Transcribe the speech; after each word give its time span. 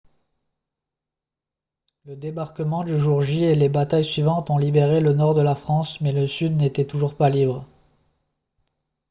le 2.05 2.15
débarquement 2.15 2.83
du 2.83 2.97
jour 2.97 3.21
j 3.21 3.43
et 3.43 3.53
les 3.53 3.69
batailles 3.69 4.03
suivantes 4.03 4.49
ont 4.49 4.57
libéré 4.57 4.99
le 4.99 5.13
nord 5.13 5.35
de 5.35 5.41
la 5.43 5.53
france 5.53 6.01
mais 6.01 6.11
le 6.11 6.25
sud 6.25 6.53
n'était 6.57 6.87
toujours 6.87 7.13
pas 7.15 7.29
libre 7.29 7.67